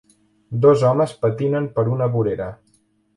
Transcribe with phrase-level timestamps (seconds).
[0.63, 2.49] Dos homes patinen per una vorera.